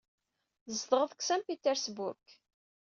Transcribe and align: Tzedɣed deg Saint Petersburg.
Tzedɣed 0.65 1.09
deg 1.13 1.21
Saint 1.27 1.47
Petersburg. 1.47 2.25